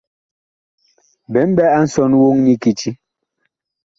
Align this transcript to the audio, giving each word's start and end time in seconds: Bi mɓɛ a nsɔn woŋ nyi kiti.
Bi 1.31 1.41
mɓɛ 1.49 1.65
a 1.77 1.79
nsɔn 1.85 2.11
woŋ 2.21 2.37
nyi 2.43 2.53
kiti. 2.63 2.91